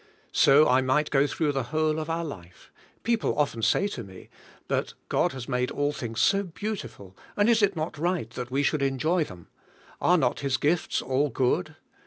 [0.31, 2.71] So I might go through the whole of our life.
[3.03, 4.31] Peo ple often say to me;
[4.67, 8.63] "But has God made all things so beautiful, and is it not right that we
[8.63, 9.49] should enjoy them?
[10.01, 11.75] Are not His gifts all good?"